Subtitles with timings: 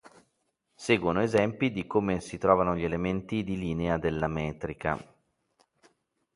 [0.73, 4.97] Seguono esempi di come si trovano gli elementi di linea dalla metrica.